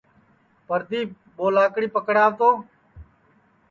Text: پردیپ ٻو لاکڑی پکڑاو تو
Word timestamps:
پردیپ 0.67 1.09
ٻو 1.35 1.45
لاکڑی 1.55 1.87
پکڑاو 1.95 2.31
تو 2.39 2.49